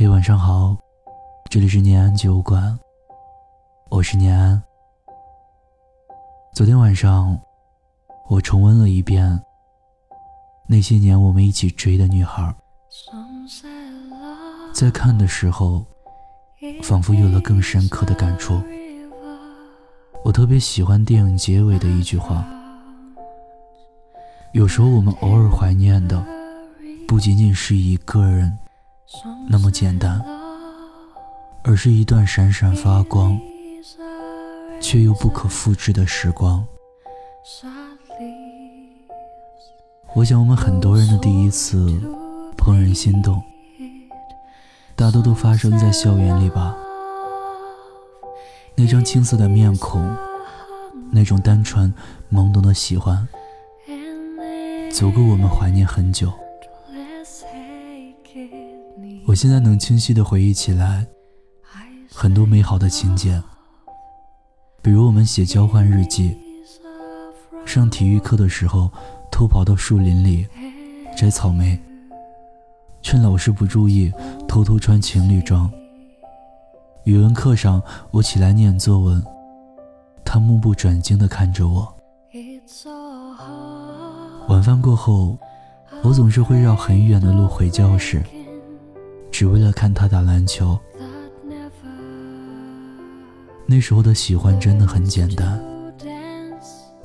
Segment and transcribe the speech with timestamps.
[0.00, 0.74] 嘿，晚上好，
[1.50, 2.78] 这里是念安酒馆，
[3.90, 4.62] 我是念安。
[6.54, 7.38] 昨天晚上，
[8.26, 9.38] 我重温了一遍
[10.66, 12.56] 那些年我们一起追的女孩，
[14.72, 15.84] 在看的时候，
[16.82, 18.58] 仿佛有了更深刻的感触。
[20.24, 22.42] 我特别喜欢电影结尾的一句话：
[24.54, 26.24] 有时候我们偶尔怀念的，
[27.06, 28.50] 不仅仅是一个人。
[29.48, 30.24] 那么简单，
[31.64, 33.38] 而是一段闪闪发光
[34.80, 36.64] 却又不可复制的时光。
[40.14, 41.86] 我想，我们很多人的第一次
[42.56, 43.42] 怦然心动，
[44.94, 46.76] 大多都发生在校园里吧。
[48.76, 50.16] 那张青涩的面孔，
[51.10, 51.92] 那种单纯
[52.32, 53.28] 懵懂的喜欢，
[54.92, 56.32] 足够我们怀念很久。
[59.30, 61.06] 我现在能清晰地回忆起来
[62.12, 63.40] 很多美好的情节，
[64.82, 66.36] 比如我们写交换日记，
[67.64, 68.90] 上体育课的时候
[69.30, 70.48] 偷跑到树林里
[71.16, 71.78] 摘草莓，
[73.02, 74.12] 趁老师不注意
[74.48, 75.70] 偷偷穿情侣装。
[77.04, 79.24] 语文课上我起来念作文，
[80.24, 81.96] 他目不转睛地看着我。
[84.48, 85.38] 晚饭过后，
[86.02, 88.20] 我总是会绕很远的路回教室。
[89.40, 90.78] 只为了看他打篮球。
[93.64, 95.58] 那时候的喜欢真的很简单，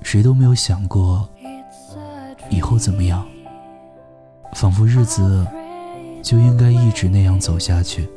[0.00, 1.28] 谁都没有想过
[2.48, 3.22] 以后怎么样，
[4.54, 5.46] 仿佛日子
[6.22, 8.08] 就应该一直那样走下去。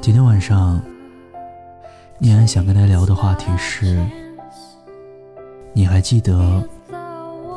[0.00, 0.80] 今天晚上，
[2.16, 4.02] 念安想跟他聊的话题是：
[5.74, 6.66] 你还记得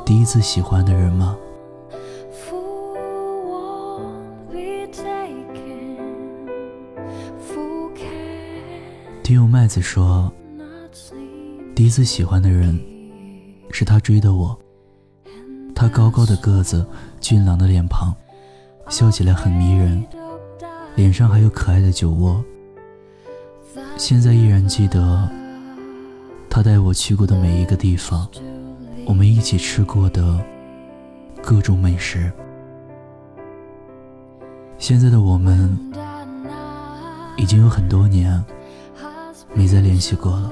[0.06, 1.38] 第一次喜欢的人吗？
[9.32, 10.30] 听友麦子说，
[11.74, 12.78] 第一次喜欢的人
[13.72, 14.60] 是他追的我。
[15.74, 16.86] 他高高的个子，
[17.22, 18.14] 俊朗的脸庞，
[18.90, 20.06] 笑起来很迷人，
[20.98, 22.44] 脸上还有可爱的酒窝。
[23.96, 25.30] 现在依然记得
[26.50, 28.28] 他带我去过的每一个地方，
[29.06, 30.46] 我们一起吃过的
[31.42, 32.30] 各种美食。
[34.78, 35.80] 现在的我们
[37.38, 38.44] 已经有很多年。
[39.54, 40.52] 没再联系过了。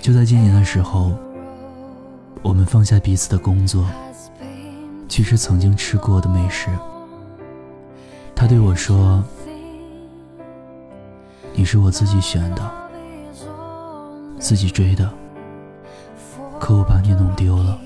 [0.00, 1.12] 就在今年的时候，
[2.42, 3.86] 我们放下彼此的工作，
[5.08, 6.68] 去吃曾经吃过的美食。
[8.34, 9.24] 他对我说
[11.54, 12.70] ：“你是我自己选的，
[14.38, 15.08] 自己追的，
[16.58, 17.78] 可我把你弄丢了，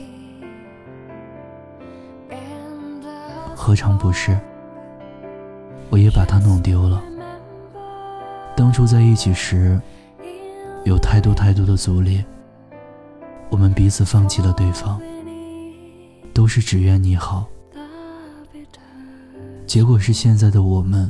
[3.54, 4.36] 何尝不是？
[5.90, 7.00] 我也把他弄丢了。”
[8.58, 9.80] 当初在一起时，
[10.84, 12.24] 有太多太多的阻力，
[13.50, 15.00] 我们彼此放弃了对方，
[16.34, 17.46] 都是只愿你好。
[19.64, 21.08] 结果是现在的我们，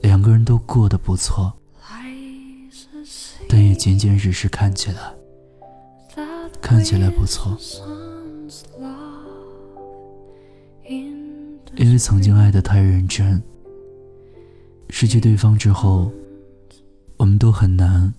[0.00, 1.52] 两个人都过得不错，
[3.50, 5.12] 但也仅仅只是看起来，
[6.62, 7.54] 看起来不错。
[10.86, 13.42] 因为曾经爱得太认真，
[14.88, 16.10] 失去对方之后。
[17.26, 18.14] 我们都很难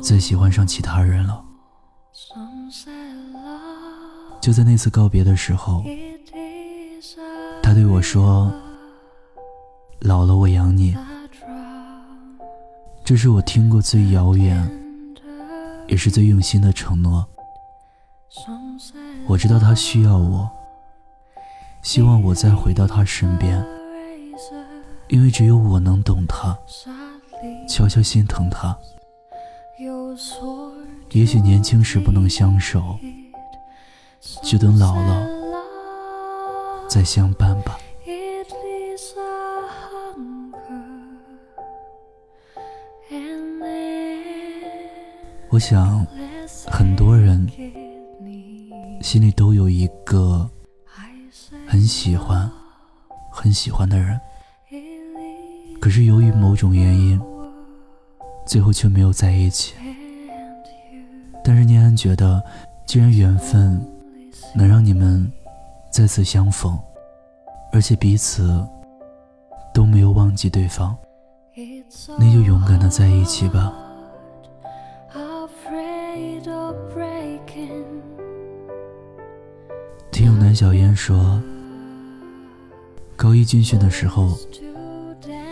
[0.00, 1.44] 再喜欢上其他人了。
[4.40, 5.82] 就在那次告别的时候，
[7.60, 8.52] 他对我说
[9.98, 10.96] ：“老了我养你。”
[13.04, 14.70] 这是我听过最遥远，
[15.88, 17.26] 也是最用心的承诺。
[19.26, 20.48] 我知道他需要我，
[21.82, 23.60] 希望我再回到他身边，
[25.08, 26.56] 因为只有我能懂他。
[27.68, 28.76] 悄悄心疼他，
[31.10, 32.98] 也许年轻时不能相守，
[34.42, 35.26] 就等老了
[36.88, 37.78] 再相伴吧。
[45.50, 46.06] 我想，
[46.66, 47.46] 很多人
[49.00, 50.48] 心里都有一个
[51.66, 52.50] 很喜欢、
[53.30, 54.20] 很喜欢的人。
[55.80, 57.18] 可是由于某种原因，
[58.46, 59.74] 最后却没有在一起。
[61.44, 62.42] 但是念安觉得，
[62.86, 63.80] 既然缘分
[64.54, 65.30] 能让你们
[65.90, 66.78] 再次相逢，
[67.72, 68.66] 而且彼此
[69.74, 70.96] 都没有忘记对方，
[72.18, 73.72] 那就勇敢的在一起吧。
[80.10, 81.40] 听有南小烟说，
[83.14, 84.36] 高一军训的时候，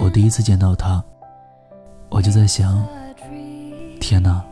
[0.00, 1.04] 我第一次见到他，
[2.24, 2.82] 就在想：
[4.00, 4.42] 天哪，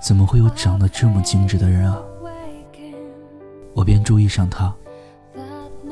[0.00, 2.00] 怎么会有长得这么精致的人啊？
[3.74, 4.72] 我便注意上他。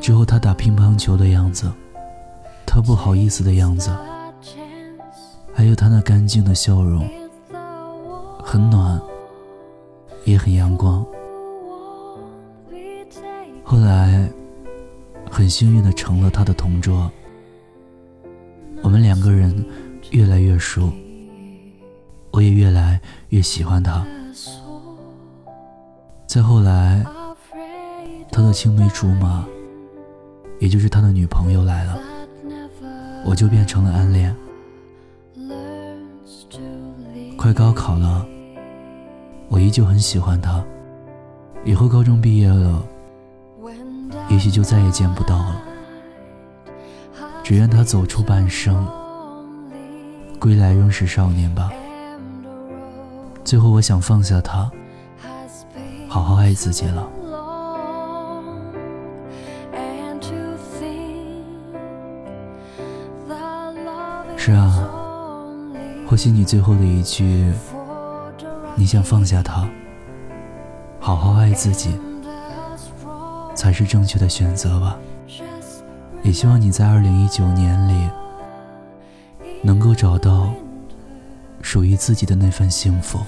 [0.01, 1.73] 之后他打乒乓球的样子，
[2.65, 3.91] 他不好意思的样子，
[5.53, 7.05] 还有他那干净的笑容，
[8.45, 9.01] 很暖，
[10.25, 11.05] 也很阳光。
[13.65, 14.31] 后来。
[15.31, 17.11] 很幸运的成了他的同桌，
[18.83, 19.65] 我们两个人
[20.13, 20.93] 越来越熟，
[22.33, 23.01] 我也越来
[23.31, 24.07] 越喜欢他。
[26.27, 27.03] 再后来，
[28.31, 29.47] 他的青梅竹马，
[30.61, 31.99] 也就是他的女朋友来了，
[33.25, 34.37] 我就变成了暗恋。
[37.39, 38.27] 快高考了，
[39.49, 40.63] 我依旧很喜欢他。
[41.65, 42.83] 以后高中毕业了。
[44.29, 45.63] 也许就再也见不到了。
[47.43, 48.87] 只愿他走出半生，
[50.43, 51.71] 归来仍是少年吧。
[53.45, 54.69] 最后，我想放下他，
[56.09, 57.09] 好好爱自己了。
[64.37, 64.91] 是啊，
[66.09, 67.53] 或许你最后的一句，
[68.75, 69.65] 你想放下他，
[70.99, 71.97] 好好爱自己。
[73.55, 74.99] 才是正确的选择吧。
[76.25, 78.09] 也希望你在二零一九年里
[79.63, 80.53] 能够找到
[81.61, 83.21] 属于自己的那份幸福。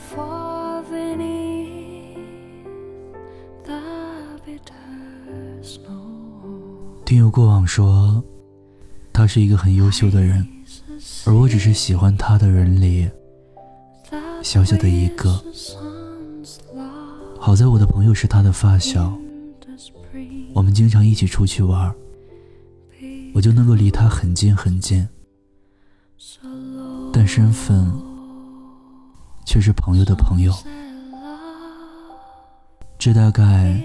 [7.05, 8.23] 听友过往说，
[9.13, 10.45] 他是一个很优秀的人，
[11.25, 13.09] 而我只是喜欢他的人里
[14.43, 15.41] 小小的一个。
[17.39, 19.17] 好在我的朋友是他的发小。
[20.55, 21.95] 我们经常一起出去玩，
[23.35, 25.07] 我就能够离他很近很近，
[27.13, 27.93] 但身份
[29.47, 30.53] 却是朋友的朋友。
[32.99, 33.83] 这大概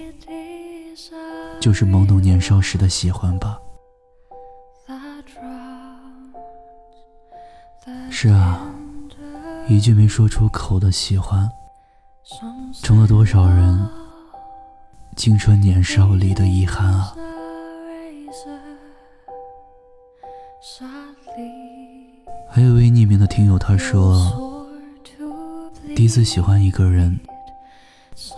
[1.60, 3.58] 就是懵懂年少时的喜欢吧。
[8.10, 8.60] 是啊，
[9.68, 11.48] 一句没说出口的喜欢，
[12.82, 13.88] 成了多少人。
[15.16, 17.14] 青春年少里的遗憾啊！
[22.52, 24.66] 还有一位匿名的听友，他说，
[25.94, 27.18] 第一次喜欢一个人，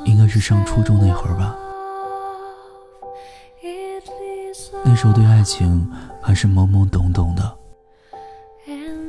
[0.05, 1.57] 应该是上初中那会儿吧。
[4.85, 7.57] 那时候对爱情还是懵懵懂懂的，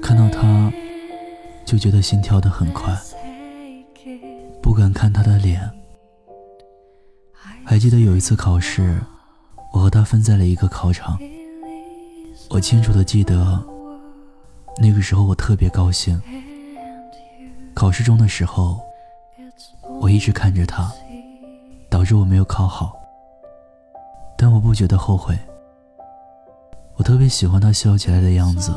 [0.02, 0.72] 看到他
[1.66, 2.98] 就觉得心跳得很快，
[4.62, 5.70] 不敢看他的脸。
[7.66, 9.02] 还记得有一次考试，
[9.74, 11.20] 我和他分在了一个考场。
[12.50, 13.62] 我清楚的记得，
[14.80, 16.22] 那个时候我特别高兴。
[17.74, 18.80] 考试中的时候，
[20.00, 20.92] 我一直看着他，
[21.90, 22.94] 导致我没有考好。
[24.38, 25.38] 但我不觉得后悔。
[26.96, 28.72] 我特别喜欢他笑起来的样子，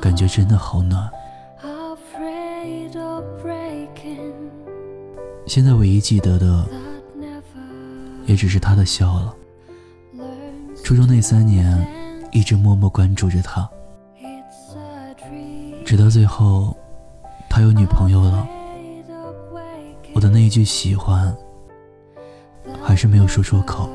[0.00, 1.10] 感觉真的好暖。
[5.46, 6.66] 现在唯一记得的。
[8.26, 9.34] 也只是他的笑了。
[10.82, 11.86] 初中那三年，
[12.32, 13.68] 一直默默关注着他，
[15.84, 16.74] 直到最后，
[17.48, 18.48] 他有女朋友了。
[20.14, 21.36] 我的那一句喜欢，
[22.82, 23.90] 还是没有说出口。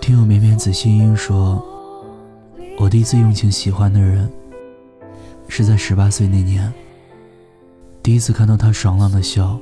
[0.00, 1.62] 听友绵绵子心音说，
[2.78, 4.30] 我第一次用情喜欢的人。
[5.50, 6.72] 是在十八岁那年，
[8.02, 9.58] 第一次看到他爽朗的笑，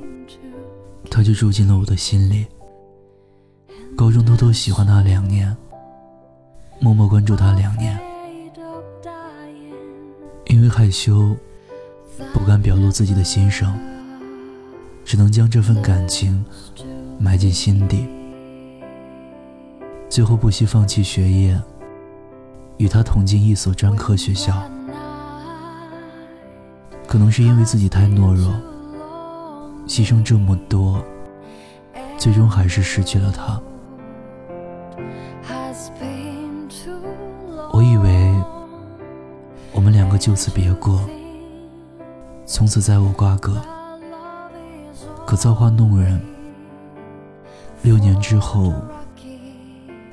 [1.09, 2.45] 他就住进了我的心里。
[3.97, 5.57] 高中偷偷喜欢他两年，
[6.79, 7.99] 默默关注他两年，
[10.45, 11.35] 因为害羞，
[12.31, 13.75] 不敢表露自己的心声，
[15.03, 16.45] 只能将这份感情
[17.17, 18.07] 埋进心底。
[20.07, 21.59] 最后不惜放弃学业，
[22.77, 24.61] 与他同进一所专科学校。
[27.07, 28.53] 可能是因为自己太懦弱，
[29.87, 31.03] 牺牲这么多，
[32.15, 33.59] 最终还是失去了他。
[40.17, 40.99] 就此别过，
[42.45, 43.61] 从此再无瓜葛。
[45.25, 46.19] 可造化弄人，
[47.83, 48.73] 六年之后，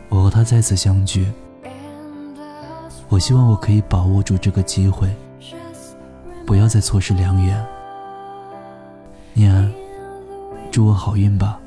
[0.09, 1.33] 我和他再次相聚。
[3.09, 5.09] 我希望我可以把握住这个机会。
[6.45, 7.65] 不要再错失良缘，
[9.33, 9.73] 念安，
[10.71, 11.59] 祝我好运吧。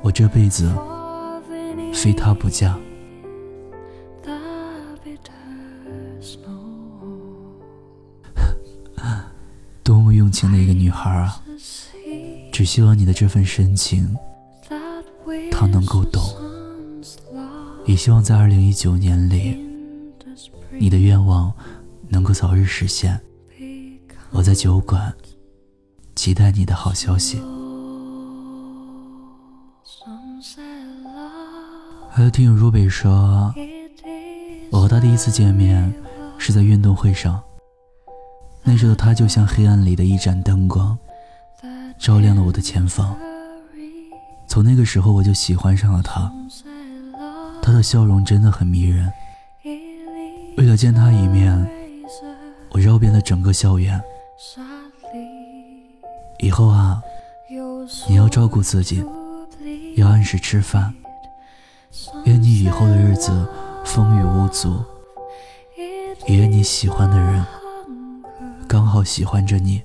[0.00, 0.74] 我这辈子
[1.94, 2.76] 非他不嫁。
[10.32, 11.40] 情的一个女孩啊！
[12.50, 14.16] 只希望你的这份深情，
[15.50, 16.22] 他能够懂。
[17.84, 19.58] 也希望在二零一九年里，
[20.78, 21.52] 你的愿望
[22.08, 23.20] 能够早日实现。
[24.30, 25.12] 我在酒馆，
[26.14, 27.40] 期待你的好消息。
[32.10, 33.52] 还有听友若北说，
[34.70, 35.92] 我和他第一次见面
[36.38, 37.42] 是在运动会上，
[38.64, 40.96] 那时的他就像黑暗里的一盏灯光，
[41.98, 43.16] 照亮了我的前方。
[44.46, 46.32] 从那个时候我就喜欢上了他，
[47.60, 49.12] 他的笑容真的很迷人。
[50.56, 51.68] 为了见他一面，
[52.70, 54.00] 我绕遍了整个校园。
[56.38, 57.02] 以后啊，
[58.08, 59.04] 你要照顾自己，
[59.96, 60.94] 要按时吃饭。
[62.24, 63.46] 愿你以后的日子
[63.84, 64.84] 风雨无阻，
[66.26, 67.44] 也愿你喜欢的人
[68.72, 69.82] 刚好喜欢着你。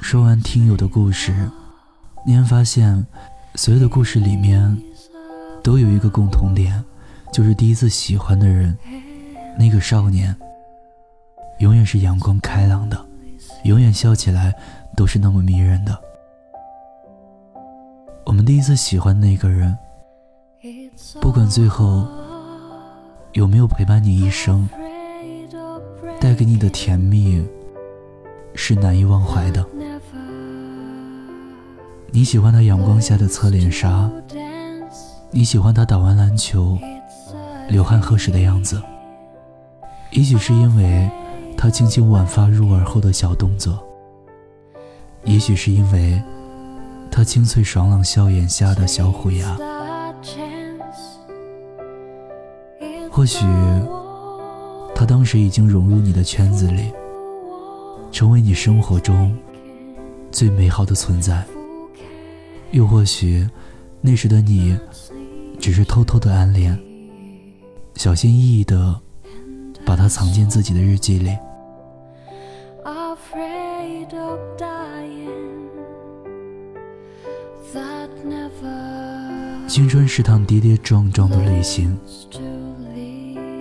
[0.00, 1.50] 说完听友的故事，
[2.26, 3.06] 你会发现，
[3.56, 4.74] 所有的故事里面
[5.62, 6.82] 都有一个共同点，
[7.30, 8.74] 就是第一次喜欢的人，
[9.58, 10.34] 那个少年，
[11.58, 12.98] 永远是阳光开朗的。
[13.64, 14.54] 永远笑起来
[14.96, 16.00] 都是那么迷人的。
[18.24, 19.76] 我们第一次喜欢那个人，
[21.20, 22.06] 不管最后
[23.32, 24.68] 有没有陪伴你一生，
[26.20, 27.46] 带给你的甜蜜
[28.54, 29.64] 是难以忘怀的。
[32.10, 34.10] 你喜欢他阳光下的侧脸杀，
[35.30, 36.78] 你喜欢他打完篮球
[37.68, 38.82] 流汗喝水的样子，
[40.12, 41.10] 也许是因为。
[41.60, 43.84] 他轻轻挽发入耳后的小动作，
[45.24, 46.22] 也许是因为
[47.10, 49.58] 他清脆爽朗笑眼下的小虎牙，
[53.18, 53.44] 或许
[54.94, 56.92] 他当时已经融入你的圈子里，
[58.12, 59.36] 成为你生活中
[60.30, 61.44] 最美好的存在，
[62.70, 63.44] 又或许
[64.00, 64.78] 那时的你
[65.58, 66.78] 只是偷偷的暗恋，
[67.96, 68.94] 小心翼翼的
[69.84, 71.36] 把它藏进自己的日记里。
[79.66, 81.98] 青春是趟跌跌撞撞的旅行，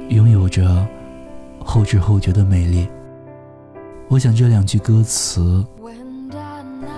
[0.09, 0.87] 拥有着
[1.59, 2.87] 后知后觉的美丽。
[4.09, 5.65] 我想这两句歌词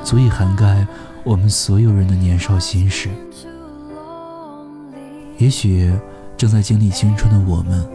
[0.04, 0.86] 足以涵盖
[1.24, 3.10] 我们所有人的年少心事。
[5.38, 5.92] 也许
[6.38, 7.88] 正在经历青春的我们，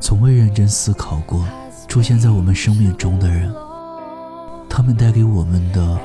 [0.00, 1.44] 从未认真思考过
[1.86, 3.52] 出现在我们生命中的人，
[4.68, 5.98] 他们带给我们的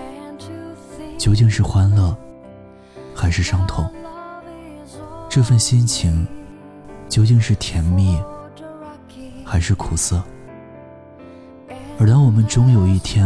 [1.18, 2.16] 究竟是欢乐？
[3.18, 3.90] 还是伤痛，
[5.30, 6.28] 这份心情
[7.08, 8.20] 究竟是甜蜜
[9.46, 10.24] 还是苦涩？
[11.98, 13.26] 而当我们终有一天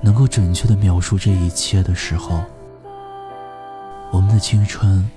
[0.00, 2.42] 能够准确的描述这一切的时候，
[4.12, 5.08] 我们的青春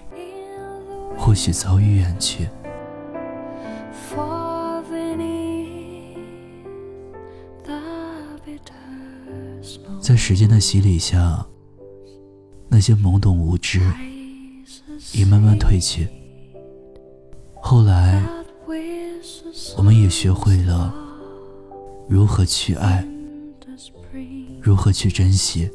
[1.18, 2.48] 或许早已远去。
[10.02, 11.46] 在时间的洗礼下。
[12.72, 13.82] 那些懵懂无知
[15.12, 16.08] 已慢慢褪去，
[17.70, 18.20] 后来
[19.78, 20.92] 我们也学会了
[22.08, 23.08] 如何去爱，
[24.60, 25.70] 如何去珍惜。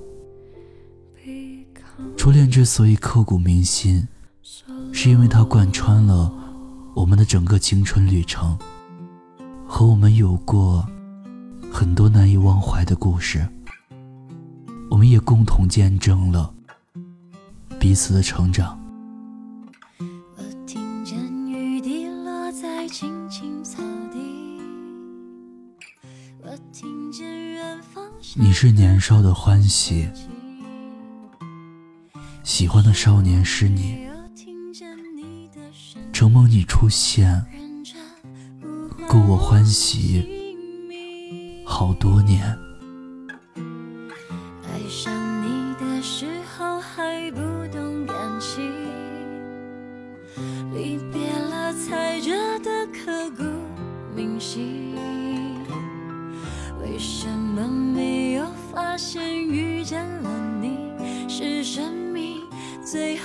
[2.17, 4.09] 初恋之所以刻骨铭心，
[4.93, 6.35] 是因为它贯穿了
[6.97, 8.59] 我们的整个青春旅程，
[9.65, 10.85] 和我们有过
[11.71, 13.49] 很多难以忘怀的故事，
[14.91, 16.53] 我们也共同见证了。
[17.79, 18.84] 彼此的成长。
[28.37, 30.09] 你是年少的欢喜，
[32.43, 34.09] 喜欢的少年是你，
[36.13, 37.47] 承蒙你出现，
[39.09, 40.27] 够我欢喜
[41.65, 42.64] 好多年。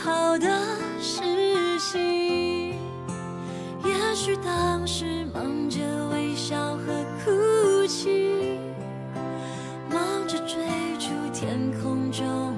[0.01, 0.47] 好的
[1.01, 1.19] 事
[1.77, 2.73] 情，
[3.83, 5.79] 也许当时忙着
[6.13, 8.57] 微笑和哭泣，
[9.91, 10.57] 忙着追
[10.97, 12.48] 逐天空中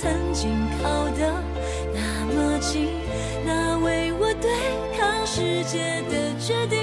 [0.00, 0.50] 曾经
[0.82, 1.30] 靠得
[1.92, 2.88] 那么近，
[3.44, 4.50] 那为我对
[4.96, 6.78] 抗世界的决定，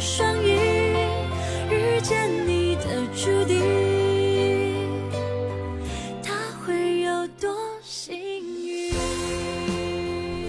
[0.00, 0.48] 双翼，
[1.70, 3.60] 遇见你的注定，
[6.22, 6.34] 他
[6.64, 7.50] 会有多
[7.82, 8.92] 幸运？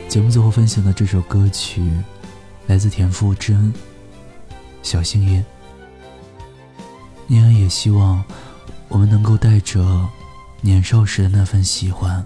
[0.09, 1.81] 节目最后分享的这首歌曲，
[2.67, 3.73] 来自田馥甄，
[4.81, 5.39] 《小幸运》。
[7.27, 8.23] 念安也希望
[8.87, 10.07] 我们能够带着
[10.61, 12.25] 年少时的那份喜欢，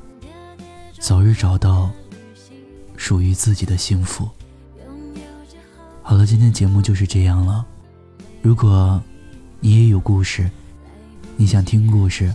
[1.00, 1.90] 早日找到
[2.98, 4.28] 属于自己的幸福。
[6.10, 7.64] 好了，今天节目就是这样了。
[8.42, 9.00] 如果
[9.60, 10.50] 你也有故事，
[11.38, 12.34] 你想听故事，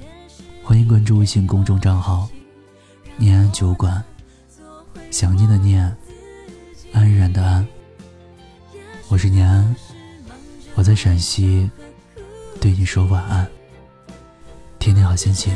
[0.62, 2.28] 欢迎关注微信公众账号
[3.19, 4.00] “念安酒馆”。
[5.11, 5.93] 想念的念，
[6.93, 7.66] 安然的安。
[9.09, 9.75] 我是念安，
[10.76, 11.69] 我在陕西，
[12.61, 13.45] 对你说晚安，
[14.78, 15.52] 天天好心情。